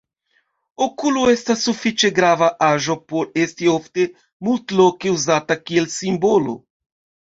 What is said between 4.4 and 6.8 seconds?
multloke uzata kiel simbolo.